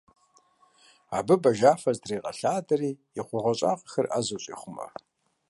Абы 1.17 1.35
бажафэ 1.41 1.91
зытрегъэлъадэри 1.95 2.91
и 3.19 3.21
хъуагъэщагъэхэр 3.25 4.05
ӏэзэу 4.09 4.41
щӏехъумэ. 4.43 4.85